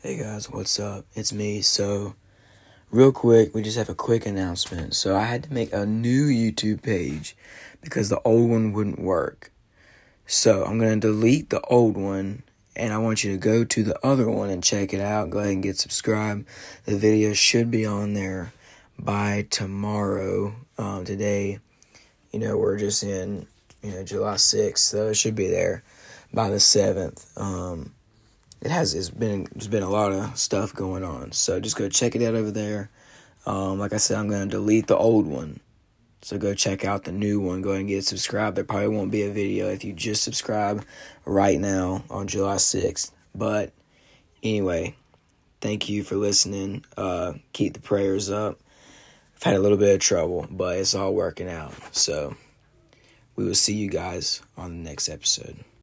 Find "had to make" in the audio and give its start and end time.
5.24-5.72